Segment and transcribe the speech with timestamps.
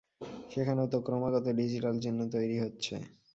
[0.49, 2.93] সেখানেও তো ক্রমাগত ডিজিটাল চিহ্ন তৈরি হচ্ছে।